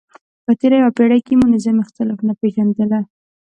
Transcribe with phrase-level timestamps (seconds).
[0.45, 3.01] په تېره یوه پیړۍ کې مو نظام اختلاف نه پېژندلی.